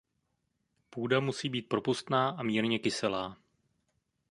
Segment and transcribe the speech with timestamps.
[0.89, 3.37] Půda musí být propustná a mírně kyselá.